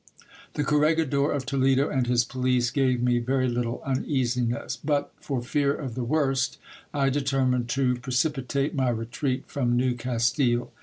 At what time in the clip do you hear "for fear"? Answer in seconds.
5.19-5.75